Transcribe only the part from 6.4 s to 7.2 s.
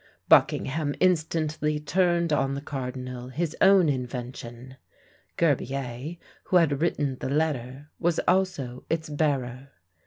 who had written